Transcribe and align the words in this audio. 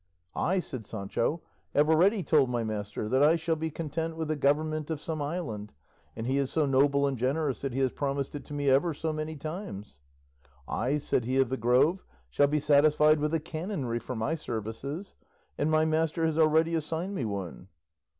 "I," 0.35 0.57
said 0.59 0.87
Sancho, 0.87 1.43
"have 1.75 1.87
already 1.87 2.23
told 2.23 2.49
my 2.49 2.63
master 2.63 3.07
that 3.07 3.21
I 3.21 3.35
shall 3.35 3.55
be 3.55 3.69
content 3.69 4.17
with 4.17 4.29
the 4.29 4.35
government 4.35 4.89
of 4.89 4.99
some 4.99 5.21
island, 5.21 5.73
and 6.15 6.25
he 6.25 6.39
is 6.39 6.49
so 6.51 6.65
noble 6.65 7.05
and 7.05 7.19
generous 7.19 7.61
that 7.61 7.71
he 7.73 7.81
has 7.81 7.91
promised 7.91 8.33
it 8.33 8.43
to 8.45 8.53
me 8.55 8.67
ever 8.67 8.95
so 8.95 9.13
many 9.13 9.35
times." 9.35 9.99
"I," 10.67 10.97
said 10.97 11.25
he 11.25 11.37
of 11.39 11.49
the 11.49 11.55
Grove, 11.57 12.03
"shall 12.31 12.47
be 12.47 12.59
satisfied 12.59 13.19
with 13.19 13.31
a 13.35 13.39
canonry 13.39 13.99
for 14.01 14.15
my 14.15 14.33
services, 14.33 15.13
and 15.55 15.69
my 15.69 15.85
master 15.85 16.25
has 16.25 16.39
already 16.39 16.73
assigned 16.73 17.13
me 17.13 17.25
one." 17.25 17.67